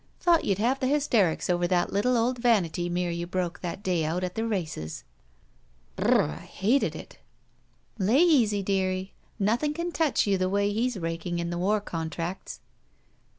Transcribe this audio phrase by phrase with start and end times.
[0.19, 4.03] Thought you'd have the hysterics over that little old vanity mirror you broke that day
[4.03, 5.03] out at the races."
[5.95, 6.31] 76 BACK PAY '•Br r r!
[6.41, 7.17] I hated it."
[7.99, 9.13] "Lay easy, dearie.
[9.37, 12.61] Nothing can touch you the way he's raking in the war contracts."